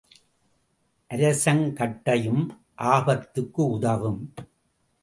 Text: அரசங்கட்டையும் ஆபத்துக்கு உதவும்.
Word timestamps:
அரசங்கட்டையும் 1.11 2.43
ஆபத்துக்கு 2.75 3.61
உதவும். 3.69 4.33